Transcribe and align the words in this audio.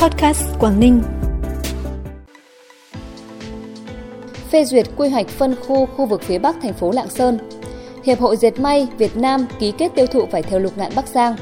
Podcast 0.00 0.42
Quảng 0.58 0.80
Ninh. 0.80 1.02
Phê 4.50 4.64
duyệt 4.64 4.86
quy 4.96 5.08
hoạch 5.08 5.28
phân 5.28 5.54
khu 5.60 5.86
khu 5.86 6.06
vực 6.06 6.22
phía 6.22 6.38
Bắc 6.38 6.56
thành 6.62 6.72
phố 6.72 6.90
Lạng 6.90 7.10
Sơn. 7.10 7.38
Hiệp 8.04 8.20
hội 8.20 8.36
Dệt 8.36 8.60
may 8.60 8.88
Việt 8.98 9.16
Nam 9.16 9.46
ký 9.58 9.72
kết 9.78 9.92
tiêu 9.94 10.06
thụ 10.06 10.26
vải 10.26 10.42
thiều 10.42 10.58
lục 10.58 10.78
ngạn 10.78 10.92
Bắc 10.96 11.06
Giang. 11.06 11.36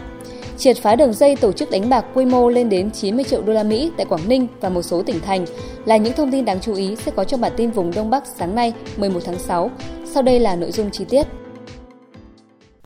Triệt 0.57 0.77
phá 0.77 0.97
đường 0.97 1.13
dây 1.13 1.37
tổ 1.37 1.53
chức 1.53 1.71
đánh 1.71 1.89
bạc 1.89 2.05
quy 2.15 2.25
mô 2.25 2.49
lên 2.49 2.69
đến 2.69 2.91
90 2.91 3.25
triệu 3.25 3.43
đô 3.43 3.53
la 3.53 3.63
Mỹ 3.63 3.93
tại 3.97 4.07
Quảng 4.07 4.29
Ninh 4.29 4.47
và 4.61 4.69
một 4.69 4.83
số 4.83 5.03
tỉnh 5.03 5.21
thành 5.21 5.47
là 5.85 5.97
những 5.97 6.13
thông 6.13 6.31
tin 6.31 6.45
đáng 6.45 6.61
chú 6.61 6.75
ý 6.75 6.97
sẽ 6.97 7.13
có 7.17 7.25
trong 7.25 7.41
bản 7.41 7.53
tin 7.57 7.71
vùng 7.71 7.95
Đông 7.95 8.11
Bắc 8.11 8.25
sáng 8.39 8.55
nay 8.55 8.73
11 8.97 9.21
tháng 9.25 9.39
6. 9.39 9.71
Sau 10.05 10.23
đây 10.23 10.41
là 10.41 10.57
nội 10.57 10.73
dung 10.73 10.91
chi 10.91 11.05
tiết. 11.09 11.27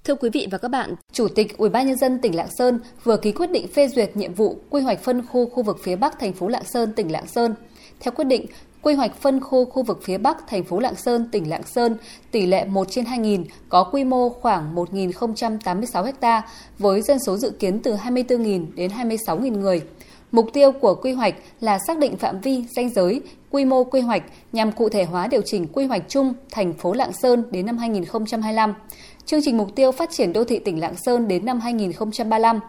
Thưa 0.05 0.15
quý 0.15 0.31
vị 0.33 0.49
và 0.51 0.59
các 0.59 0.69
bạn, 0.69 0.95
Chủ 1.13 1.29
tịch 1.29 1.59
Ủy 1.59 1.69
ban 1.69 1.87
nhân 1.87 1.97
dân 1.97 2.19
tỉnh 2.19 2.35
Lạng 2.35 2.51
Sơn 2.59 2.81
vừa 3.05 3.17
ký 3.17 3.33
quyết 3.33 3.51
định 3.51 3.69
phê 3.69 3.89
duyệt 3.89 4.17
nhiệm 4.17 4.35
vụ 4.35 4.57
quy 4.71 4.83
hoạch 4.83 5.01
phân 5.03 5.27
khu 5.27 5.47
khu 5.47 5.63
vực 5.63 5.79
phía 5.83 5.97
Bắc 5.97 6.19
thành 6.19 6.33
phố 6.33 6.49
Lạng 6.49 6.65
Sơn, 6.65 6.93
tỉnh 6.93 7.13
Lạng 7.13 7.27
Sơn. 7.27 7.55
Theo 8.01 8.13
quyết 8.13 8.25
định, 8.25 8.47
quy 8.83 8.95
hoạch 8.95 9.17
phân 9.21 9.41
khu 9.41 9.65
khu 9.65 9.83
vực 9.83 10.01
phía 10.03 10.19
Bắc 10.19 10.47
thành 10.47 10.65
phố 10.65 10.79
Lạng 10.79 10.95
Sơn, 10.95 11.29
tỉnh 11.33 11.51
Lạng 11.51 11.63
Sơn 11.63 11.97
tỷ 12.31 12.47
lệ 12.47 12.65
1 12.65 12.87
trên 12.91 13.05
2.000 13.05 13.45
có 13.69 13.85
quy 13.85 14.05
mô 14.05 14.29
khoảng 14.29 14.75
1086 14.75 16.07
ha 16.23 16.43
với 16.79 17.03
dân 17.03 17.19
số 17.27 17.37
dự 17.37 17.51
kiến 17.51 17.81
từ 17.83 17.95
24.000 17.95 18.67
đến 18.75 18.91
26.000 18.91 19.59
người. 19.59 19.83
Mục 20.33 20.47
tiêu 20.53 20.73
của 20.73 20.95
quy 20.95 21.13
hoạch 21.13 21.35
là 21.61 21.79
xác 21.87 21.99
định 21.99 22.17
phạm 22.17 22.41
vi, 22.41 22.65
danh 22.77 22.91
giới, 22.91 23.21
quy 23.51 23.65
mô 23.65 23.85
quy 23.85 24.01
hoạch 24.01 24.23
nhằm 24.53 24.73
cụ 24.73 24.89
thể 24.89 25.05
hóa 25.05 25.27
điều 25.27 25.43
chỉnh 25.45 25.67
quy 25.73 25.85
hoạch 25.85 26.03
chung 26.09 26.35
thành 26.51 26.73
phố 26.73 26.93
Lạng 26.93 27.13
Sơn 27.13 27.45
đến 27.51 27.67
năm 27.67 27.79
2025 27.79 28.75
chương 29.27 29.41
trình 29.43 29.57
mục 29.57 29.75
tiêu 29.75 29.93
phát 29.93 30.11
triển 30.11 30.33
đô 30.33 30.45
thị 30.45 30.59
tỉnh 30.59 30.81
Lạng 30.81 30.95
Sơn 30.97 31.29
đến 31.29 31.47
năm 31.47 31.61
2035, 31.61 32.61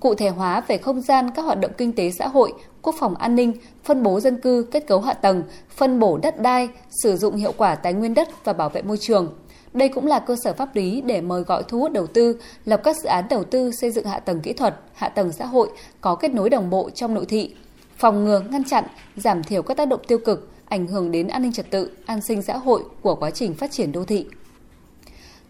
cụ 0.00 0.14
thể 0.14 0.28
hóa 0.28 0.60
về 0.60 0.78
không 0.78 1.00
gian 1.00 1.30
các 1.34 1.42
hoạt 1.42 1.60
động 1.60 1.70
kinh 1.78 1.92
tế 1.92 2.10
xã 2.10 2.28
hội, 2.28 2.52
quốc 2.82 2.94
phòng 2.98 3.14
an 3.14 3.34
ninh, 3.34 3.52
phân 3.84 4.02
bố 4.02 4.20
dân 4.20 4.40
cư, 4.40 4.66
kết 4.70 4.86
cấu 4.86 5.00
hạ 5.00 5.14
tầng, 5.14 5.42
phân 5.76 5.98
bổ 5.98 6.18
đất 6.18 6.40
đai, 6.40 6.68
sử 7.02 7.16
dụng 7.16 7.36
hiệu 7.36 7.52
quả 7.56 7.74
tài 7.74 7.92
nguyên 7.92 8.14
đất 8.14 8.44
và 8.44 8.52
bảo 8.52 8.68
vệ 8.68 8.82
môi 8.82 8.96
trường. 8.98 9.34
Đây 9.72 9.88
cũng 9.88 10.06
là 10.06 10.18
cơ 10.18 10.36
sở 10.44 10.52
pháp 10.52 10.76
lý 10.76 11.00
để 11.00 11.20
mời 11.20 11.42
gọi 11.42 11.62
thu 11.68 11.80
hút 11.80 11.92
đầu 11.92 12.06
tư, 12.06 12.36
lập 12.64 12.80
các 12.84 12.96
dự 12.96 13.08
án 13.08 13.24
đầu 13.30 13.44
tư 13.44 13.70
xây 13.80 13.90
dựng 13.90 14.04
hạ 14.04 14.18
tầng 14.18 14.40
kỹ 14.40 14.52
thuật, 14.52 14.80
hạ 14.94 15.08
tầng 15.08 15.32
xã 15.32 15.46
hội 15.46 15.70
có 16.00 16.14
kết 16.14 16.34
nối 16.34 16.50
đồng 16.50 16.70
bộ 16.70 16.90
trong 16.90 17.14
nội 17.14 17.26
thị, 17.28 17.54
phòng 17.96 18.24
ngừa, 18.24 18.42
ngăn 18.50 18.64
chặn, 18.64 18.84
giảm 19.16 19.42
thiểu 19.42 19.62
các 19.62 19.76
tác 19.76 19.88
động 19.88 20.00
tiêu 20.08 20.18
cực, 20.18 20.48
ảnh 20.68 20.86
hưởng 20.86 21.10
đến 21.10 21.28
an 21.28 21.42
ninh 21.42 21.52
trật 21.52 21.70
tự, 21.70 21.90
an 22.06 22.20
sinh 22.28 22.42
xã 22.42 22.56
hội 22.56 22.82
của 23.02 23.14
quá 23.14 23.30
trình 23.30 23.54
phát 23.54 23.70
triển 23.70 23.92
đô 23.92 24.04
thị. 24.04 24.26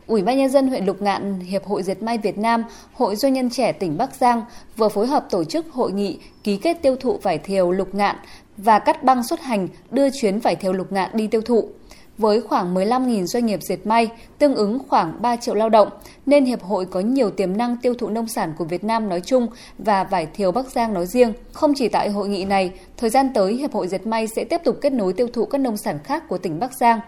Ủy 0.06 0.22
ban 0.22 0.38
nhân 0.38 0.50
dân 0.50 0.68
huyện 0.68 0.86
Lục 0.86 1.02
Ngạn, 1.02 1.40
Hiệp 1.40 1.64
hội 1.64 1.82
Dệt 1.82 2.02
may 2.02 2.18
Việt 2.18 2.38
Nam, 2.38 2.64
Hội 2.92 3.16
doanh 3.16 3.32
nhân 3.32 3.50
trẻ 3.50 3.72
tỉnh 3.72 3.98
Bắc 3.98 4.14
Giang 4.14 4.44
vừa 4.76 4.88
phối 4.88 5.06
hợp 5.06 5.26
tổ 5.30 5.44
chức 5.44 5.70
hội 5.72 5.92
nghị 5.92 6.18
ký 6.44 6.56
kết 6.56 6.82
tiêu 6.82 6.96
thụ 6.96 7.18
vải 7.22 7.38
thiều 7.38 7.70
Lục 7.70 7.94
Ngạn 7.94 8.16
và 8.56 8.78
cắt 8.78 9.04
băng 9.04 9.22
xuất 9.22 9.40
hành 9.40 9.68
đưa 9.90 10.08
chuyến 10.20 10.38
vải 10.38 10.56
thiều 10.56 10.72
Lục 10.72 10.92
Ngạn 10.92 11.10
đi 11.14 11.26
tiêu 11.26 11.40
thụ. 11.40 11.68
Với 12.18 12.40
khoảng 12.40 12.74
15.000 12.74 13.26
doanh 13.26 13.46
nghiệp 13.46 13.60
dệt 13.62 13.86
may, 13.86 14.08
tương 14.38 14.54
ứng 14.54 14.78
khoảng 14.88 15.22
3 15.22 15.36
triệu 15.36 15.54
lao 15.54 15.68
động, 15.68 15.88
nên 16.26 16.44
Hiệp 16.44 16.62
hội 16.62 16.84
có 16.84 17.00
nhiều 17.00 17.30
tiềm 17.30 17.56
năng 17.56 17.76
tiêu 17.76 17.94
thụ 17.94 18.08
nông 18.08 18.28
sản 18.28 18.52
của 18.58 18.64
Việt 18.64 18.84
Nam 18.84 19.08
nói 19.08 19.20
chung 19.20 19.46
và 19.78 20.04
vải 20.04 20.26
thiều 20.26 20.52
Bắc 20.52 20.66
Giang 20.66 20.94
nói 20.94 21.06
riêng. 21.06 21.32
Không 21.52 21.72
chỉ 21.76 21.88
tại 21.88 22.10
hội 22.10 22.28
nghị 22.28 22.44
này, 22.44 22.72
thời 22.96 23.10
gian 23.10 23.32
tới 23.34 23.54
Hiệp 23.54 23.72
hội 23.72 23.88
Dệt 23.88 24.06
may 24.06 24.26
sẽ 24.26 24.44
tiếp 24.44 24.60
tục 24.64 24.78
kết 24.80 24.92
nối 24.92 25.12
tiêu 25.12 25.28
thụ 25.32 25.46
các 25.46 25.58
nông 25.58 25.76
sản 25.76 25.98
khác 26.04 26.28
của 26.28 26.38
tỉnh 26.38 26.60
Bắc 26.60 26.72
Giang. 26.72 27.00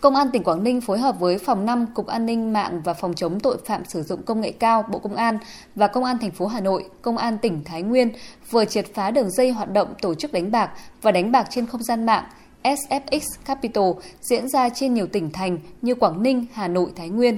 Công 0.00 0.16
an 0.16 0.30
tỉnh 0.30 0.42
Quảng 0.42 0.64
Ninh 0.64 0.80
phối 0.80 0.98
hợp 0.98 1.20
với 1.20 1.38
Phòng 1.38 1.66
5 1.66 1.86
Cục 1.94 2.06
An 2.06 2.26
ninh 2.26 2.52
mạng 2.52 2.80
và 2.84 2.94
Phòng 2.94 3.14
chống 3.14 3.40
tội 3.40 3.56
phạm 3.64 3.84
sử 3.84 4.02
dụng 4.02 4.22
công 4.22 4.40
nghệ 4.40 4.52
cao 4.52 4.84
Bộ 4.90 4.98
Công 4.98 5.16
an 5.16 5.38
và 5.74 5.86
Công 5.86 6.04
an 6.04 6.18
thành 6.18 6.30
phố 6.30 6.46
Hà 6.46 6.60
Nội, 6.60 6.84
Công 7.02 7.16
an 7.16 7.38
tỉnh 7.38 7.64
Thái 7.64 7.82
Nguyên 7.82 8.10
vừa 8.50 8.64
triệt 8.64 8.86
phá 8.94 9.10
đường 9.10 9.30
dây 9.30 9.50
hoạt 9.50 9.72
động 9.72 9.94
tổ 10.02 10.14
chức 10.14 10.32
đánh 10.32 10.50
bạc 10.50 10.70
và 11.02 11.12
đánh 11.12 11.32
bạc 11.32 11.46
trên 11.50 11.66
không 11.66 11.82
gian 11.82 12.06
mạng 12.06 12.24
SFX 12.62 13.20
Capital 13.44 13.84
diễn 14.20 14.48
ra 14.48 14.68
trên 14.68 14.94
nhiều 14.94 15.06
tỉnh 15.06 15.30
thành 15.30 15.58
như 15.82 15.94
Quảng 15.94 16.22
Ninh, 16.22 16.46
Hà 16.52 16.68
Nội, 16.68 16.90
Thái 16.96 17.08
Nguyên. 17.08 17.36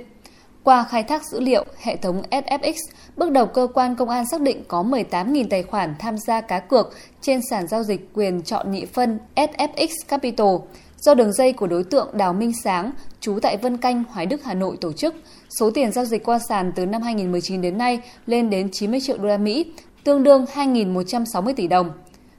Qua 0.65 0.85
khai 0.85 1.03
thác 1.03 1.23
dữ 1.25 1.41
liệu 1.41 1.65
hệ 1.79 1.97
thống 1.97 2.23
SFX, 2.31 2.75
bước 3.17 3.31
đầu 3.31 3.47
cơ 3.47 3.69
quan 3.75 3.97
công 3.97 4.09
an 4.09 4.25
xác 4.31 4.41
định 4.41 4.65
có 4.69 4.83
18.000 4.83 5.47
tài 5.51 5.63
khoản 5.63 5.95
tham 5.99 6.19
gia 6.19 6.41
cá 6.41 6.59
cược 6.59 6.95
trên 7.21 7.41
sàn 7.51 7.69
giao 7.69 7.83
dịch 7.83 8.09
quyền 8.15 8.43
chọn 8.43 8.71
nhị 8.71 8.85
phân 8.85 9.19
SFX 9.35 9.89
Capital 10.09 10.57
do 11.03 11.15
đường 11.15 11.33
dây 11.33 11.53
của 11.53 11.67
đối 11.67 11.85
tượng 11.85 12.09
Đào 12.13 12.33
Minh 12.33 12.53
Sáng, 12.65 12.91
trú 13.21 13.39
tại 13.43 13.57
Vân 13.57 13.77
Canh, 13.77 14.05
Hoài 14.11 14.27
Đức, 14.27 14.45
Hà 14.45 14.55
Nội 14.55 14.77
tổ 14.81 14.93
chức. 14.93 15.15
Số 15.59 15.71
tiền 15.71 15.93
giao 15.93 16.05
dịch 16.05 16.25
qua 16.25 16.39
sàn 16.39 16.73
từ 16.77 16.87
năm 16.87 17.03
2019 17.03 17.61
đến 17.61 17.79
nay 17.79 18.01
lên 18.27 18.51
đến 18.51 18.69
90 18.73 19.01
triệu 19.01 19.19
đô 19.19 19.25
la 19.25 19.37
Mỹ, 19.37 19.73
tương 20.05 20.23
đương 20.23 20.45
2.160 20.55 21.55
tỷ 21.55 21.67
đồng. 21.67 21.91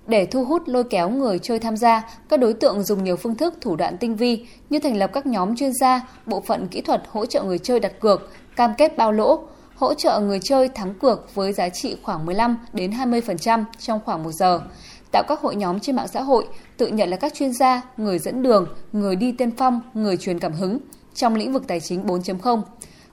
Để 0.07 0.25
thu 0.25 0.46
hút 0.46 0.62
lôi 0.66 0.84
kéo 0.84 1.09
người 1.09 1.40
chơi 1.40 1.59
tham 1.59 1.78
gia, 1.78 2.01
các 2.29 2.40
đối 2.40 2.53
tượng 2.53 2.84
dùng 2.84 3.03
nhiều 3.03 3.16
phương 3.16 3.35
thức 3.35 3.53
thủ 3.62 3.75
đoạn 3.75 3.97
tinh 3.97 4.16
vi 4.16 4.46
như 4.69 4.80
thành 4.80 4.97
lập 4.97 5.09
các 5.13 5.25
nhóm 5.25 5.56
chuyên 5.56 5.72
gia, 5.74 6.07
bộ 6.25 6.41
phận 6.41 6.68
kỹ 6.68 6.81
thuật 6.81 7.03
hỗ 7.09 7.25
trợ 7.25 7.44
người 7.44 7.59
chơi 7.59 7.80
đặt 7.80 8.00
cược, 8.00 8.31
cam 8.56 8.74
kết 8.78 8.97
bao 8.97 9.12
lỗ, 9.12 9.40
hỗ 9.75 9.94
trợ 9.94 10.19
người 10.19 10.40
chơi 10.44 10.69
thắng 10.69 10.94
cược 10.94 11.35
với 11.35 11.53
giá 11.53 11.69
trị 11.69 11.97
khoảng 12.03 12.25
15 12.25 12.57
đến 12.74 12.91
20% 12.91 13.63
trong 13.80 14.00
khoảng 14.06 14.24
một 14.24 14.31
giờ 14.31 14.62
tạo 15.13 15.24
các 15.28 15.40
hội 15.40 15.56
nhóm 15.56 15.79
trên 15.79 15.96
mạng 15.96 16.07
xã 16.07 16.22
hội, 16.22 16.47
tự 16.78 16.88
nhận 16.88 17.09
là 17.09 17.18
các 17.18 17.34
chuyên 17.34 17.53
gia, 17.53 17.81
người 17.97 18.19
dẫn 18.19 18.44
đường, 18.44 18.68
người 18.91 19.16
đi 19.16 19.31
tiên 19.31 19.51
phong, 19.57 19.81
người 19.94 20.18
truyền 20.18 20.40
cảm 20.40 20.53
hứng 20.53 20.79
trong 21.13 21.35
lĩnh 21.35 21.53
vực 21.53 21.68
tài 21.68 21.79
chính 21.79 22.03
4.0. 22.03 22.62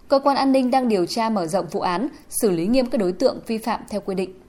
Cơ 0.09 0.19
quan 0.19 0.37
an 0.37 0.53
ninh 0.53 0.71
đang 0.71 0.89
điều 0.89 1.07
tra 1.07 1.31
mở 1.31 1.47
rộng 1.47 1.67
vụ 1.71 1.81
án, 1.81 2.09
xử 2.29 2.51
lý 2.51 2.67
nghiêm 2.67 2.87
các 2.87 2.99
đối 2.99 3.13
tượng 3.13 3.41
vi 3.47 3.59
phạm 3.59 3.81
theo 3.89 4.01
quy 4.01 4.15
định. 4.15 4.41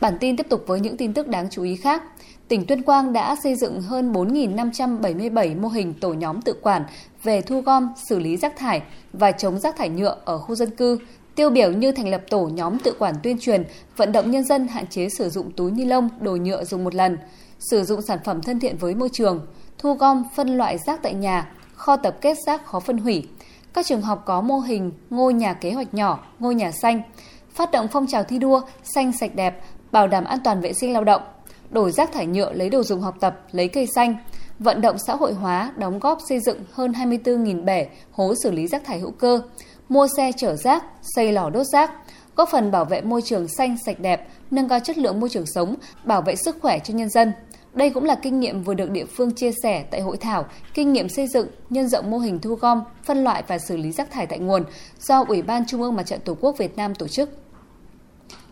Bản 0.00 0.18
tin 0.20 0.36
tiếp 0.36 0.46
tục 0.48 0.64
với 0.66 0.80
những 0.80 0.96
tin 0.96 1.14
tức 1.14 1.28
đáng 1.28 1.50
chú 1.50 1.62
ý 1.62 1.76
khác. 1.76 2.02
Tỉnh 2.48 2.66
Tuyên 2.66 2.82
Quang 2.82 3.12
đã 3.12 3.36
xây 3.42 3.54
dựng 3.54 3.80
hơn 3.80 4.12
4.577 4.12 5.60
mô 5.60 5.68
hình 5.68 5.94
tổ 5.94 6.12
nhóm 6.12 6.42
tự 6.42 6.54
quản 6.62 6.84
về 7.22 7.40
thu 7.40 7.60
gom, 7.60 7.88
xử 8.08 8.18
lý 8.18 8.36
rác 8.36 8.56
thải 8.56 8.82
và 9.12 9.32
chống 9.32 9.58
rác 9.58 9.76
thải 9.76 9.88
nhựa 9.88 10.16
ở 10.24 10.38
khu 10.38 10.54
dân 10.54 10.70
cư, 10.70 10.98
Tiêu 11.34 11.50
biểu 11.50 11.72
như 11.72 11.92
thành 11.92 12.08
lập 12.08 12.22
tổ 12.30 12.46
nhóm 12.54 12.78
tự 12.78 12.94
quản 12.98 13.14
tuyên 13.22 13.38
truyền, 13.38 13.64
vận 13.96 14.12
động 14.12 14.30
nhân 14.30 14.44
dân 14.44 14.68
hạn 14.68 14.86
chế 14.86 15.08
sử 15.08 15.30
dụng 15.30 15.50
túi 15.50 15.70
ni 15.70 15.84
lông, 15.84 16.08
đồ 16.20 16.36
nhựa 16.36 16.64
dùng 16.64 16.84
một 16.84 16.94
lần, 16.94 17.18
sử 17.58 17.84
dụng 17.84 18.02
sản 18.02 18.18
phẩm 18.24 18.42
thân 18.42 18.60
thiện 18.60 18.76
với 18.76 18.94
môi 18.94 19.08
trường, 19.12 19.46
thu 19.78 19.94
gom, 19.94 20.22
phân 20.36 20.56
loại 20.56 20.78
rác 20.86 21.02
tại 21.02 21.14
nhà, 21.14 21.52
kho 21.74 21.96
tập 21.96 22.16
kết 22.20 22.36
rác 22.46 22.66
khó 22.66 22.80
phân 22.80 22.98
hủy. 22.98 23.28
Các 23.72 23.86
trường 23.86 24.02
học 24.02 24.22
có 24.26 24.40
mô 24.40 24.58
hình 24.58 24.92
ngôi 25.10 25.34
nhà 25.34 25.54
kế 25.54 25.72
hoạch 25.72 25.94
nhỏ, 25.94 26.24
ngôi 26.38 26.54
nhà 26.54 26.72
xanh, 26.72 27.02
phát 27.50 27.70
động 27.70 27.88
phong 27.92 28.06
trào 28.06 28.24
thi 28.24 28.38
đua 28.38 28.60
xanh 28.82 29.12
sạch 29.20 29.34
đẹp, 29.34 29.60
bảo 29.92 30.08
đảm 30.08 30.24
an 30.24 30.38
toàn 30.44 30.60
vệ 30.60 30.72
sinh 30.72 30.92
lao 30.92 31.04
động, 31.04 31.22
đổi 31.70 31.92
rác 31.92 32.12
thải 32.12 32.26
nhựa 32.26 32.52
lấy 32.52 32.70
đồ 32.70 32.82
dùng 32.82 33.00
học 33.00 33.14
tập, 33.20 33.40
lấy 33.52 33.68
cây 33.68 33.86
xanh, 33.94 34.16
vận 34.62 34.80
động 34.80 34.96
xã 35.06 35.16
hội 35.16 35.32
hóa 35.32 35.72
đóng 35.76 35.98
góp 35.98 36.18
xây 36.28 36.40
dựng 36.40 36.58
hơn 36.72 36.92
24.000 36.92 37.64
bể 37.64 37.88
hố 38.10 38.34
xử 38.42 38.50
lý 38.50 38.66
rác 38.66 38.84
thải 38.84 38.98
hữu 38.98 39.10
cơ, 39.10 39.42
mua 39.88 40.06
xe 40.16 40.32
chở 40.36 40.56
rác, 40.56 40.84
xây 41.16 41.32
lò 41.32 41.50
đốt 41.50 41.66
rác, 41.66 41.90
góp 42.36 42.48
phần 42.48 42.70
bảo 42.70 42.84
vệ 42.84 43.00
môi 43.00 43.22
trường 43.22 43.48
xanh 43.48 43.76
sạch 43.86 44.00
đẹp, 44.00 44.28
nâng 44.50 44.68
cao 44.68 44.80
chất 44.80 44.98
lượng 44.98 45.20
môi 45.20 45.28
trường 45.28 45.46
sống, 45.46 45.74
bảo 46.04 46.22
vệ 46.22 46.36
sức 46.36 46.56
khỏe 46.62 46.78
cho 46.78 46.94
nhân 46.94 47.08
dân. 47.08 47.32
Đây 47.74 47.90
cũng 47.90 48.04
là 48.04 48.14
kinh 48.14 48.40
nghiệm 48.40 48.62
vừa 48.62 48.74
được 48.74 48.90
địa 48.90 49.04
phương 49.04 49.34
chia 49.34 49.50
sẻ 49.62 49.84
tại 49.90 50.00
hội 50.00 50.16
thảo 50.16 50.46
kinh 50.74 50.92
nghiệm 50.92 51.08
xây 51.08 51.26
dựng, 51.26 51.46
nhân 51.70 51.88
rộng 51.88 52.10
mô 52.10 52.18
hình 52.18 52.38
thu 52.40 52.54
gom, 52.54 52.82
phân 53.04 53.24
loại 53.24 53.42
và 53.46 53.58
xử 53.58 53.76
lý 53.76 53.92
rác 53.92 54.10
thải 54.10 54.26
tại 54.26 54.38
nguồn 54.38 54.64
do 55.00 55.24
Ủy 55.28 55.42
ban 55.42 55.66
Trung 55.66 55.82
ương 55.82 55.94
Mặt 55.94 56.02
trận 56.02 56.20
Tổ 56.24 56.36
quốc 56.40 56.58
Việt 56.58 56.76
Nam 56.76 56.94
tổ 56.94 57.08
chức. 57.08 57.30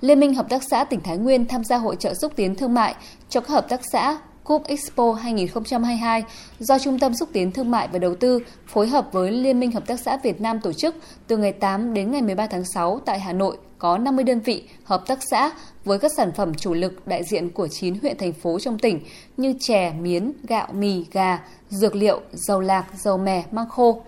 Liên 0.01 0.21
minh 0.21 0.35
Hợp 0.35 0.49
tác 0.49 0.63
xã 0.71 0.85
tỉnh 0.85 1.01
Thái 1.01 1.17
Nguyên 1.17 1.47
tham 1.47 1.65
gia 1.65 1.77
hội 1.77 1.97
trợ 1.97 2.15
xúc 2.15 2.33
tiến 2.37 2.55
thương 2.55 2.75
mại 2.75 2.95
cho 3.29 3.41
các 3.41 3.49
hợp 3.49 3.69
tác 3.69 3.81
xã 3.93 4.19
Cup 4.45 4.65
Expo 4.67 5.13
2022 5.13 6.23
do 6.59 6.79
Trung 6.79 6.99
tâm 6.99 7.15
Xúc 7.15 7.29
tiến 7.33 7.53
Thương 7.53 7.71
mại 7.71 7.89
và 7.89 7.99
Đầu 7.99 8.15
tư 8.15 8.39
phối 8.67 8.89
hợp 8.89 9.09
với 9.13 9.33
Liên 9.33 9.61
minh 9.61 9.73
Hợp 9.73 9.87
tác 9.87 10.01
xã 10.01 10.17
Việt 10.17 10.41
Nam 10.41 10.61
tổ 10.61 10.73
chức 10.73 10.95
từ 11.27 11.37
ngày 11.37 11.53
8 11.53 11.95
đến 11.95 12.11
ngày 12.11 12.23
13 12.23 12.47
tháng 12.47 12.65
6 12.65 13.01
tại 13.05 13.21
Hà 13.21 13.33
Nội 13.33 13.57
có 13.79 13.99
50 13.99 14.25
đơn 14.25 14.41
vị 14.41 14.65
hợp 14.85 15.07
tác 15.07 15.19
xã 15.31 15.51
với 15.85 15.99
các 15.99 16.13
sản 16.17 16.33
phẩm 16.37 16.55
chủ 16.55 16.75
lực 16.75 17.07
đại 17.07 17.25
diện 17.25 17.51
của 17.51 17.69
9 17.69 17.95
huyện 18.03 18.19
thành 18.19 18.33
phố 18.33 18.59
trong 18.59 18.79
tỉnh 18.79 19.01
như 19.37 19.55
chè, 19.61 19.93
miến, 20.01 20.33
gạo, 20.49 20.69
mì, 20.73 21.05
gà, 21.13 21.39
dược 21.71 21.95
liệu, 21.95 22.21
dầu 22.33 22.61
lạc, 22.61 22.87
dầu 22.97 23.19
mè, 23.19 23.45
măng 23.51 23.69
khô. 23.69 24.03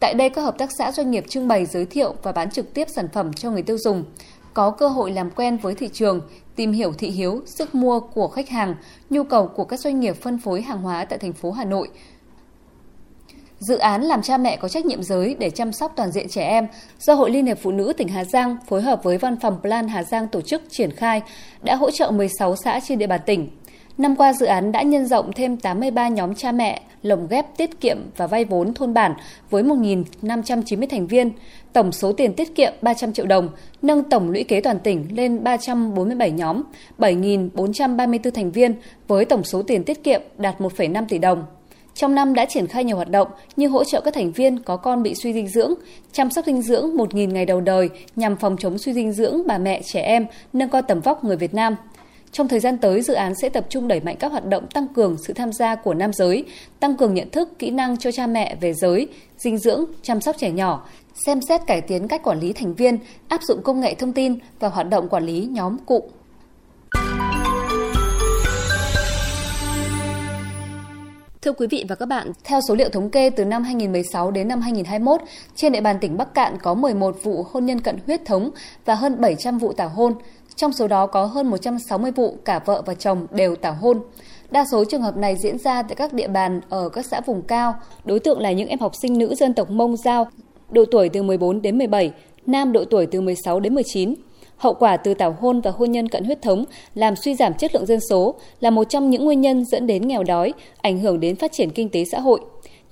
Tại 0.00 0.14
đây 0.14 0.30
các 0.30 0.42
hợp 0.42 0.58
tác 0.58 0.70
xã 0.78 0.92
doanh 0.92 1.10
nghiệp 1.10 1.24
trưng 1.28 1.48
bày 1.48 1.66
giới 1.66 1.86
thiệu 1.86 2.14
và 2.22 2.32
bán 2.32 2.50
trực 2.50 2.74
tiếp 2.74 2.88
sản 2.96 3.08
phẩm 3.12 3.32
cho 3.32 3.50
người 3.50 3.62
tiêu 3.62 3.78
dùng 3.78 4.04
có 4.54 4.70
cơ 4.70 4.88
hội 4.88 5.10
làm 5.10 5.30
quen 5.30 5.56
với 5.56 5.74
thị 5.74 5.88
trường, 5.92 6.20
tìm 6.56 6.72
hiểu 6.72 6.92
thị 6.92 7.10
hiếu, 7.10 7.42
sức 7.46 7.74
mua 7.74 8.00
của 8.00 8.28
khách 8.28 8.48
hàng, 8.48 8.74
nhu 9.10 9.24
cầu 9.24 9.46
của 9.46 9.64
các 9.64 9.80
doanh 9.80 10.00
nghiệp 10.00 10.16
phân 10.22 10.38
phối 10.38 10.62
hàng 10.62 10.82
hóa 10.82 11.04
tại 11.04 11.18
thành 11.18 11.32
phố 11.32 11.50
Hà 11.50 11.64
Nội. 11.64 11.88
Dự 13.58 13.78
án 13.78 14.02
làm 14.02 14.22
cha 14.22 14.36
mẹ 14.36 14.56
có 14.56 14.68
trách 14.68 14.86
nhiệm 14.86 15.02
giới 15.02 15.36
để 15.38 15.50
chăm 15.50 15.72
sóc 15.72 15.92
toàn 15.96 16.12
diện 16.12 16.28
trẻ 16.28 16.42
em 16.44 16.66
do 16.98 17.14
Hội 17.14 17.30
Liên 17.30 17.46
hiệp 17.46 17.58
Phụ 17.62 17.70
nữ 17.70 17.92
tỉnh 17.96 18.08
Hà 18.08 18.24
Giang 18.24 18.56
phối 18.68 18.82
hợp 18.82 19.02
với 19.02 19.18
Văn 19.18 19.36
phòng 19.40 19.60
Plan 19.62 19.88
Hà 19.88 20.02
Giang 20.02 20.28
tổ 20.28 20.40
chức 20.40 20.62
triển 20.70 20.90
khai 20.90 21.22
đã 21.62 21.76
hỗ 21.76 21.90
trợ 21.90 22.10
16 22.10 22.56
xã 22.56 22.80
trên 22.80 22.98
địa 22.98 23.06
bàn 23.06 23.20
tỉnh. 23.26 23.48
Năm 24.00 24.16
qua 24.16 24.32
dự 24.32 24.46
án 24.46 24.72
đã 24.72 24.82
nhân 24.82 25.06
rộng 25.06 25.32
thêm 25.32 25.56
83 25.56 26.08
nhóm 26.08 26.34
cha 26.34 26.52
mẹ, 26.52 26.82
lồng 27.02 27.26
ghép 27.30 27.56
tiết 27.56 27.80
kiệm 27.80 27.98
và 28.16 28.26
vay 28.26 28.44
vốn 28.44 28.74
thôn 28.74 28.94
bản 28.94 29.14
với 29.50 29.62
1.590 29.62 30.86
thành 30.90 31.06
viên, 31.06 31.30
tổng 31.72 31.92
số 31.92 32.12
tiền 32.12 32.34
tiết 32.34 32.54
kiệm 32.54 32.72
300 32.82 33.12
triệu 33.12 33.26
đồng, 33.26 33.48
nâng 33.82 34.02
tổng 34.02 34.30
lũy 34.30 34.44
kế 34.44 34.60
toàn 34.60 34.78
tỉnh 34.78 35.06
lên 35.16 35.44
347 35.44 36.30
nhóm, 36.30 36.62
7.434 36.98 38.30
thành 38.30 38.50
viên 38.50 38.74
với 39.08 39.24
tổng 39.24 39.44
số 39.44 39.62
tiền 39.62 39.84
tiết 39.84 40.04
kiệm 40.04 40.20
đạt 40.38 40.60
1,5 40.60 41.04
tỷ 41.08 41.18
đồng. 41.18 41.44
Trong 41.94 42.14
năm 42.14 42.34
đã 42.34 42.44
triển 42.44 42.66
khai 42.66 42.84
nhiều 42.84 42.96
hoạt 42.96 43.10
động 43.10 43.28
như 43.56 43.68
hỗ 43.68 43.84
trợ 43.84 44.00
các 44.00 44.14
thành 44.14 44.32
viên 44.32 44.58
có 44.58 44.76
con 44.76 45.02
bị 45.02 45.14
suy 45.14 45.32
dinh 45.32 45.48
dưỡng, 45.48 45.74
chăm 46.12 46.30
sóc 46.30 46.44
dinh 46.44 46.62
dưỡng 46.62 46.96
1.000 46.96 47.30
ngày 47.30 47.46
đầu 47.46 47.60
đời 47.60 47.88
nhằm 48.16 48.36
phòng 48.36 48.56
chống 48.60 48.78
suy 48.78 48.92
dinh 48.92 49.12
dưỡng 49.12 49.46
bà 49.46 49.58
mẹ 49.58 49.82
trẻ 49.82 50.00
em, 50.00 50.26
nâng 50.52 50.68
cao 50.68 50.82
tầm 50.82 51.00
vóc 51.00 51.24
người 51.24 51.36
Việt 51.36 51.54
Nam. 51.54 51.76
Trong 52.32 52.48
thời 52.48 52.60
gian 52.60 52.78
tới, 52.78 53.02
dự 53.02 53.14
án 53.14 53.34
sẽ 53.34 53.48
tập 53.48 53.66
trung 53.68 53.88
đẩy 53.88 54.00
mạnh 54.00 54.16
các 54.18 54.32
hoạt 54.32 54.46
động 54.46 54.66
tăng 54.66 54.88
cường 54.88 55.16
sự 55.26 55.32
tham 55.32 55.52
gia 55.52 55.74
của 55.74 55.94
nam 55.94 56.12
giới, 56.12 56.44
tăng 56.80 56.96
cường 56.96 57.14
nhận 57.14 57.30
thức, 57.30 57.58
kỹ 57.58 57.70
năng 57.70 57.96
cho 57.96 58.12
cha 58.12 58.26
mẹ 58.26 58.56
về 58.60 58.74
giới, 58.74 59.08
dinh 59.38 59.58
dưỡng, 59.58 59.84
chăm 60.02 60.20
sóc 60.20 60.36
trẻ 60.38 60.50
nhỏ, 60.50 60.88
xem 61.26 61.40
xét 61.40 61.60
cải 61.66 61.80
tiến 61.80 62.08
cách 62.08 62.22
quản 62.22 62.40
lý 62.40 62.52
thành 62.52 62.74
viên, 62.74 62.98
áp 63.28 63.42
dụng 63.42 63.62
công 63.62 63.80
nghệ 63.80 63.94
thông 63.94 64.12
tin 64.12 64.38
và 64.60 64.68
hoạt 64.68 64.88
động 64.88 65.08
quản 65.08 65.26
lý 65.26 65.48
nhóm 65.50 65.78
cụm. 65.86 66.02
Thưa 71.42 71.52
quý 71.52 71.66
vị 71.66 71.84
và 71.88 71.94
các 71.94 72.06
bạn, 72.06 72.32
theo 72.44 72.60
số 72.68 72.74
liệu 72.74 72.88
thống 72.88 73.10
kê 73.10 73.30
từ 73.30 73.44
năm 73.44 73.62
2016 73.62 74.30
đến 74.30 74.48
năm 74.48 74.60
2021, 74.60 75.20
trên 75.54 75.72
địa 75.72 75.80
bàn 75.80 75.96
tỉnh 76.00 76.16
Bắc 76.16 76.34
Cạn 76.34 76.58
có 76.62 76.74
11 76.74 77.16
vụ 77.22 77.44
hôn 77.50 77.66
nhân 77.66 77.80
cận 77.80 77.98
huyết 78.06 78.24
thống 78.24 78.50
và 78.84 78.94
hơn 78.94 79.20
700 79.20 79.58
vụ 79.58 79.72
tảo 79.72 79.88
hôn. 79.88 80.14
Trong 80.56 80.72
số 80.72 80.88
đó 80.88 81.06
có 81.06 81.24
hơn 81.24 81.46
160 81.46 82.10
vụ 82.10 82.36
cả 82.44 82.60
vợ 82.66 82.82
và 82.86 82.94
chồng 82.94 83.26
đều 83.30 83.56
tảo 83.56 83.74
hôn. 83.80 84.00
Đa 84.50 84.64
số 84.72 84.84
trường 84.84 85.02
hợp 85.02 85.16
này 85.16 85.36
diễn 85.36 85.58
ra 85.58 85.82
tại 85.82 85.94
các 85.94 86.12
địa 86.12 86.28
bàn 86.28 86.60
ở 86.68 86.88
các 86.88 87.06
xã 87.06 87.20
vùng 87.20 87.42
cao. 87.42 87.74
Đối 88.04 88.20
tượng 88.20 88.40
là 88.40 88.52
những 88.52 88.68
em 88.68 88.78
học 88.78 88.92
sinh 89.02 89.18
nữ 89.18 89.34
dân 89.34 89.54
tộc 89.54 89.70
Mông 89.70 89.96
Giao, 89.96 90.26
độ 90.70 90.84
tuổi 90.90 91.08
từ 91.08 91.22
14 91.22 91.62
đến 91.62 91.78
17, 91.78 92.12
nam 92.46 92.72
độ 92.72 92.84
tuổi 92.84 93.06
từ 93.06 93.20
16 93.20 93.60
đến 93.60 93.74
19. 93.74 94.14
Hậu 94.60 94.74
quả 94.74 94.96
từ 94.96 95.14
tảo 95.14 95.36
hôn 95.40 95.60
và 95.60 95.70
hôn 95.70 95.92
nhân 95.92 96.08
cận 96.08 96.24
huyết 96.24 96.42
thống 96.42 96.64
làm 96.94 97.16
suy 97.16 97.34
giảm 97.34 97.54
chất 97.54 97.74
lượng 97.74 97.86
dân 97.86 98.00
số 98.10 98.34
là 98.60 98.70
một 98.70 98.84
trong 98.84 99.10
những 99.10 99.24
nguyên 99.24 99.40
nhân 99.40 99.64
dẫn 99.64 99.86
đến 99.86 100.08
nghèo 100.08 100.24
đói, 100.24 100.52
ảnh 100.82 100.98
hưởng 100.98 101.20
đến 101.20 101.36
phát 101.36 101.52
triển 101.52 101.70
kinh 101.70 101.88
tế 101.88 102.04
xã 102.12 102.20
hội. 102.20 102.40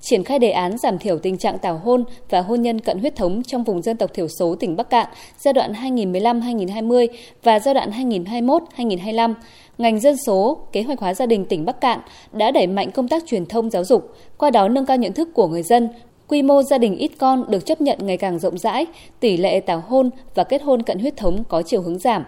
Triển 0.01 0.23
khai 0.23 0.39
đề 0.39 0.51
án 0.51 0.77
giảm 0.77 0.97
thiểu 0.97 1.19
tình 1.19 1.37
trạng 1.37 1.59
tảo 1.59 1.77
hôn 1.83 2.03
và 2.29 2.41
hôn 2.41 2.61
nhân 2.61 2.79
cận 2.79 2.99
huyết 2.99 3.15
thống 3.15 3.43
trong 3.43 3.63
vùng 3.63 3.81
dân 3.81 3.97
tộc 3.97 4.13
thiểu 4.13 4.27
số 4.27 4.55
tỉnh 4.55 4.75
Bắc 4.75 4.89
Cạn 4.89 5.07
giai 5.37 5.53
đoạn 5.53 5.73
2015-2020 5.73 7.07
và 7.43 7.59
giai 7.59 7.73
đoạn 7.73 7.91
2021-2025, 7.91 9.33
ngành 9.77 9.99
dân 9.99 10.15
số, 10.25 10.57
kế 10.71 10.81
hoạch 10.81 10.99
hóa 10.99 11.13
gia 11.13 11.25
đình 11.25 11.45
tỉnh 11.45 11.65
Bắc 11.65 11.81
Cạn 11.81 11.99
đã 12.31 12.51
đẩy 12.51 12.67
mạnh 12.67 12.91
công 12.91 13.07
tác 13.07 13.23
truyền 13.27 13.45
thông 13.45 13.69
giáo 13.69 13.83
dục, 13.83 14.15
qua 14.37 14.51
đó 14.51 14.67
nâng 14.67 14.85
cao 14.85 14.97
nhận 14.97 15.13
thức 15.13 15.29
của 15.33 15.47
người 15.47 15.63
dân 15.63 15.89
Quy 16.29 16.41
mô 16.41 16.63
gia 16.63 16.77
đình 16.77 16.95
ít 16.97 17.11
con 17.17 17.45
được 17.47 17.65
chấp 17.65 17.81
nhận 17.81 17.97
ngày 18.01 18.17
càng 18.17 18.39
rộng 18.39 18.57
rãi, 18.57 18.85
tỷ 19.19 19.37
lệ 19.37 19.59
tảo 19.59 19.83
hôn 19.87 20.09
và 20.35 20.43
kết 20.43 20.61
hôn 20.61 20.83
cận 20.83 20.99
huyết 20.99 21.17
thống 21.17 21.43
có 21.49 21.61
chiều 21.61 21.81
hướng 21.81 21.99
giảm. 21.99 22.23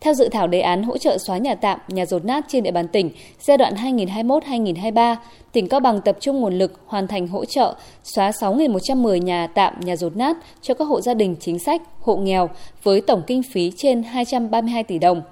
Theo 0.00 0.14
dự 0.14 0.28
thảo 0.28 0.46
đề 0.46 0.60
án 0.60 0.82
hỗ 0.82 0.98
trợ 0.98 1.18
xóa 1.18 1.38
nhà 1.38 1.54
tạm, 1.54 1.78
nhà 1.88 2.06
rột 2.06 2.24
nát 2.24 2.44
trên 2.48 2.62
địa 2.62 2.70
bàn 2.70 2.88
tỉnh 2.88 3.10
giai 3.40 3.58
đoạn 3.58 3.74
2021-2023, 3.74 5.16
tỉnh 5.52 5.68
Cao 5.68 5.80
Bằng 5.80 6.00
tập 6.00 6.16
trung 6.20 6.40
nguồn 6.40 6.58
lực 6.58 6.80
hoàn 6.86 7.06
thành 7.06 7.28
hỗ 7.28 7.44
trợ 7.44 7.74
xóa 8.04 8.30
6.110 8.30 9.16
nhà 9.16 9.46
tạm, 9.46 9.74
nhà 9.80 9.96
rột 9.96 10.16
nát 10.16 10.36
cho 10.62 10.74
các 10.74 10.84
hộ 10.84 11.00
gia 11.00 11.14
đình 11.14 11.36
chính 11.40 11.58
sách, 11.58 11.82
hộ 12.00 12.16
nghèo 12.16 12.50
với 12.82 13.00
tổng 13.00 13.22
kinh 13.26 13.42
phí 13.42 13.72
trên 13.76 14.02
232 14.02 14.84
tỷ 14.84 14.98
đồng. 14.98 15.22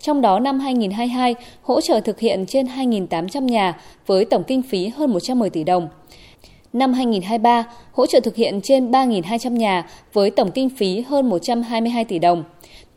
Trong 0.00 0.20
đó 0.20 0.40
năm 0.40 0.60
2022 0.60 1.34
hỗ 1.62 1.80
trợ 1.80 2.00
thực 2.00 2.20
hiện 2.20 2.46
trên 2.46 2.66
2.800 2.66 3.40
nhà 3.40 3.80
với 4.06 4.24
tổng 4.24 4.44
kinh 4.44 4.62
phí 4.62 4.88
hơn 4.88 5.12
110 5.12 5.50
tỷ 5.50 5.64
đồng. 5.64 5.88
Năm 6.72 6.92
2023, 6.92 7.64
hỗ 7.92 8.06
trợ 8.06 8.20
thực 8.20 8.36
hiện 8.36 8.60
trên 8.62 8.90
3.200 8.90 9.52
nhà 9.52 9.86
với 10.12 10.30
tổng 10.30 10.50
kinh 10.50 10.68
phí 10.68 11.00
hơn 11.00 11.28
122 11.28 12.04
tỷ 12.04 12.18
đồng. 12.18 12.44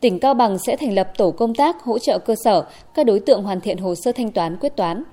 Tỉnh 0.00 0.18
Cao 0.18 0.34
Bằng 0.34 0.58
sẽ 0.58 0.76
thành 0.76 0.92
lập 0.92 1.12
tổ 1.16 1.30
công 1.30 1.54
tác 1.54 1.82
hỗ 1.82 1.98
trợ 1.98 2.18
cơ 2.18 2.34
sở 2.44 2.64
các 2.94 3.06
đối 3.06 3.20
tượng 3.20 3.42
hoàn 3.42 3.60
thiện 3.60 3.78
hồ 3.78 3.94
sơ 3.94 4.12
thanh 4.12 4.32
toán 4.32 4.56
quyết 4.56 4.76
toán. 4.76 5.04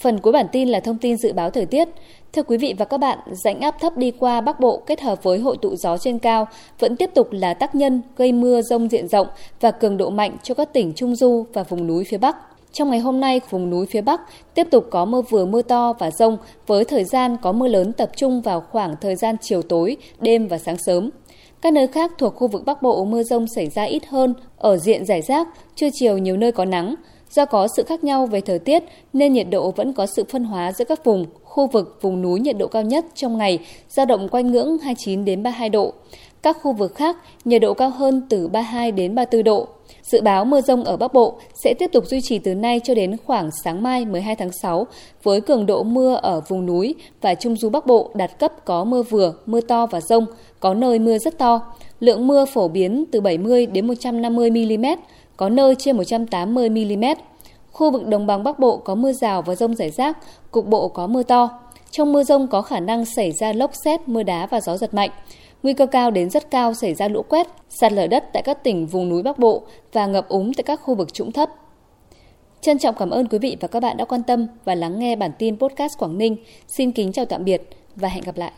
Phần 0.00 0.18
cuối 0.18 0.32
bản 0.32 0.46
tin 0.52 0.68
là 0.68 0.80
thông 0.80 0.98
tin 0.98 1.16
dự 1.16 1.32
báo 1.32 1.50
thời 1.50 1.66
tiết. 1.66 1.88
Thưa 2.32 2.42
quý 2.42 2.56
vị 2.56 2.74
và 2.78 2.84
các 2.84 2.98
bạn, 2.98 3.18
rãnh 3.44 3.60
áp 3.60 3.80
thấp 3.80 3.96
đi 3.96 4.10
qua 4.10 4.40
Bắc 4.40 4.60
Bộ 4.60 4.82
kết 4.86 5.00
hợp 5.00 5.22
với 5.22 5.38
hội 5.38 5.56
tụ 5.62 5.76
gió 5.76 5.98
trên 5.98 6.18
cao 6.18 6.48
vẫn 6.78 6.96
tiếp 6.96 7.10
tục 7.14 7.28
là 7.32 7.54
tác 7.54 7.74
nhân 7.74 8.02
gây 8.16 8.32
mưa 8.32 8.62
rông 8.62 8.88
diện 8.88 9.08
rộng 9.08 9.26
và 9.60 9.70
cường 9.70 9.96
độ 9.96 10.10
mạnh 10.10 10.36
cho 10.42 10.54
các 10.54 10.72
tỉnh 10.72 10.92
Trung 10.96 11.16
Du 11.16 11.46
và 11.52 11.62
vùng 11.62 11.86
núi 11.86 12.04
phía 12.04 12.18
Bắc. 12.18 12.36
Trong 12.76 12.90
ngày 12.90 12.98
hôm 12.98 13.20
nay, 13.20 13.40
vùng 13.50 13.70
núi 13.70 13.86
phía 13.86 14.00
Bắc 14.00 14.20
tiếp 14.54 14.66
tục 14.70 14.86
có 14.90 15.04
mưa 15.04 15.22
vừa 15.22 15.46
mưa 15.46 15.62
to 15.62 15.92
và 15.98 16.10
rông 16.10 16.36
với 16.66 16.84
thời 16.84 17.04
gian 17.04 17.36
có 17.42 17.52
mưa 17.52 17.68
lớn 17.68 17.92
tập 17.92 18.10
trung 18.16 18.40
vào 18.40 18.60
khoảng 18.60 18.94
thời 19.00 19.16
gian 19.16 19.36
chiều 19.40 19.62
tối, 19.62 19.96
đêm 20.20 20.48
và 20.48 20.58
sáng 20.58 20.76
sớm. 20.78 21.10
Các 21.62 21.72
nơi 21.72 21.86
khác 21.86 22.12
thuộc 22.18 22.34
khu 22.34 22.48
vực 22.48 22.62
Bắc 22.66 22.82
Bộ 22.82 23.04
mưa 23.04 23.22
rông 23.22 23.46
xảy 23.46 23.68
ra 23.68 23.82
ít 23.82 24.06
hơn, 24.06 24.34
ở 24.56 24.76
diện 24.76 25.04
giải 25.06 25.22
rác, 25.22 25.48
trưa 25.74 25.88
chiều 25.92 26.18
nhiều 26.18 26.36
nơi 26.36 26.52
có 26.52 26.64
nắng. 26.64 26.94
Do 27.30 27.44
có 27.44 27.68
sự 27.76 27.82
khác 27.82 28.04
nhau 28.04 28.26
về 28.26 28.40
thời 28.40 28.58
tiết 28.58 28.82
nên 29.12 29.32
nhiệt 29.32 29.46
độ 29.50 29.70
vẫn 29.70 29.92
có 29.92 30.06
sự 30.06 30.24
phân 30.32 30.44
hóa 30.44 30.72
giữa 30.72 30.84
các 30.84 31.04
vùng, 31.04 31.26
khu 31.44 31.66
vực 31.66 31.98
vùng 32.00 32.22
núi 32.22 32.40
nhiệt 32.40 32.58
độ 32.58 32.66
cao 32.66 32.82
nhất 32.82 33.04
trong 33.14 33.38
ngày 33.38 33.58
dao 33.88 34.06
động 34.06 34.28
quanh 34.28 34.46
ngưỡng 34.46 34.78
29 34.78 35.24
đến 35.24 35.42
32 35.42 35.68
độ. 35.68 35.92
Các 36.46 36.56
khu 36.62 36.72
vực 36.72 36.94
khác 36.94 37.16
nhiệt 37.44 37.62
độ 37.62 37.74
cao 37.74 37.90
hơn 37.90 38.22
từ 38.28 38.48
32 38.48 38.92
đến 38.92 39.14
34 39.14 39.44
độ. 39.44 39.66
Dự 40.02 40.20
báo 40.20 40.44
mưa 40.44 40.60
rông 40.60 40.84
ở 40.84 40.96
Bắc 40.96 41.12
Bộ 41.12 41.34
sẽ 41.64 41.74
tiếp 41.78 41.90
tục 41.92 42.04
duy 42.06 42.20
trì 42.22 42.38
từ 42.38 42.54
nay 42.54 42.80
cho 42.84 42.94
đến 42.94 43.16
khoảng 43.24 43.50
sáng 43.64 43.82
mai 43.82 44.04
12 44.04 44.36
tháng 44.36 44.50
6 44.62 44.86
với 45.22 45.40
cường 45.40 45.66
độ 45.66 45.82
mưa 45.82 46.14
ở 46.14 46.40
vùng 46.48 46.66
núi 46.66 46.94
và 47.20 47.34
trung 47.34 47.56
du 47.56 47.70
Bắc 47.70 47.86
Bộ 47.86 48.10
đạt 48.14 48.38
cấp 48.38 48.52
có 48.64 48.84
mưa 48.84 49.02
vừa, 49.02 49.34
mưa 49.46 49.60
to 49.60 49.86
và 49.86 50.00
rông, 50.00 50.26
có 50.60 50.74
nơi 50.74 50.98
mưa 50.98 51.18
rất 51.18 51.38
to. 51.38 51.60
Lượng 52.00 52.26
mưa 52.26 52.44
phổ 52.44 52.68
biến 52.68 53.04
từ 53.12 53.20
70 53.20 53.66
đến 53.66 53.86
150 53.86 54.50
mm, 54.50 54.86
có 55.36 55.48
nơi 55.48 55.74
trên 55.78 55.96
180 55.96 56.68
mm. 56.68 57.04
Khu 57.72 57.90
vực 57.90 58.06
đồng 58.06 58.26
bằng 58.26 58.44
Bắc 58.44 58.58
Bộ 58.58 58.76
có 58.76 58.94
mưa 58.94 59.12
rào 59.12 59.42
và 59.42 59.54
rông 59.54 59.74
rải 59.74 59.90
rác, 59.90 60.18
cục 60.50 60.66
bộ 60.66 60.88
có 60.88 61.06
mưa 61.06 61.22
to. 61.22 61.48
Trong 61.90 62.12
mưa 62.12 62.24
rông 62.24 62.48
có 62.48 62.62
khả 62.62 62.80
năng 62.80 63.04
xảy 63.04 63.32
ra 63.32 63.52
lốc 63.52 63.70
xét, 63.84 64.08
mưa 64.08 64.22
đá 64.22 64.46
và 64.46 64.60
gió 64.60 64.76
giật 64.76 64.94
mạnh. 64.94 65.10
Nguy 65.62 65.74
cơ 65.74 65.86
cao 65.86 66.10
đến 66.10 66.30
rất 66.30 66.50
cao 66.50 66.74
xảy 66.74 66.94
ra 66.94 67.08
lũ 67.08 67.22
quét, 67.28 67.46
sạt 67.68 67.92
lở 67.92 68.06
đất 68.06 68.24
tại 68.32 68.42
các 68.42 68.64
tỉnh 68.64 68.86
vùng 68.86 69.08
núi 69.08 69.22
Bắc 69.22 69.38
Bộ 69.38 69.62
và 69.92 70.06
ngập 70.06 70.28
úng 70.28 70.54
tại 70.54 70.64
các 70.64 70.80
khu 70.82 70.94
vực 70.94 71.14
trũng 71.14 71.32
thấp. 71.32 71.50
Trân 72.60 72.78
trọng 72.78 72.94
cảm 72.98 73.10
ơn 73.10 73.28
quý 73.28 73.38
vị 73.38 73.56
và 73.60 73.68
các 73.68 73.80
bạn 73.80 73.96
đã 73.96 74.04
quan 74.04 74.22
tâm 74.22 74.46
và 74.64 74.74
lắng 74.74 74.98
nghe 74.98 75.16
bản 75.16 75.30
tin 75.38 75.58
podcast 75.58 75.98
Quảng 75.98 76.18
Ninh. 76.18 76.36
Xin 76.68 76.92
kính 76.92 77.12
chào 77.12 77.24
tạm 77.24 77.44
biệt 77.44 77.62
và 77.96 78.08
hẹn 78.08 78.24
gặp 78.24 78.36
lại. 78.36 78.52